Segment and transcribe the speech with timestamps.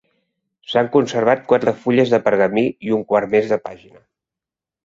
[0.71, 4.05] S'han conservat quatre fulles de pergamí i un quart més de pàgina.